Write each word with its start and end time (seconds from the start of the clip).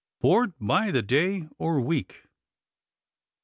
BOARD 0.19 0.53
BY 0.59 0.89
THE 0.89 1.01
DAY 1.03 1.47
OR 1.59 1.79
WEEK. 1.79 2.23